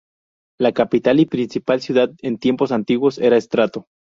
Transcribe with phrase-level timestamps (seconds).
[0.59, 3.85] La capital y principal ciudad en tiempos antiguos era Estrato.